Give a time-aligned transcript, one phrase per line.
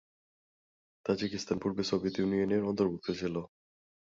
[1.05, 3.35] Tajikistan পূর্বে Soviet Union এর অন্তর্ভুক্ত ছিল।